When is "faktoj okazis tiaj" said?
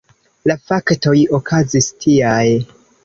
0.69-2.45